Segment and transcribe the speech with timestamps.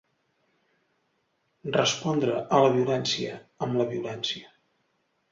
[1.75, 3.35] Respondre a la violència
[3.67, 4.49] amb la violència.